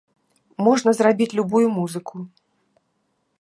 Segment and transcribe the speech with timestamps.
[0.67, 2.15] Можна зрабіць любую музыку.